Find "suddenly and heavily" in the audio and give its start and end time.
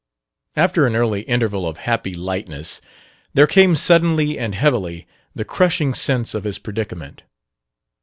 3.75-5.05